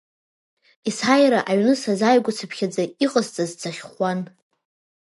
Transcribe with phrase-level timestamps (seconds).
[0.87, 4.19] Есааира аҩны сазааигәахацыԥхьаӡа, иҟасҵаз сахьхәуан.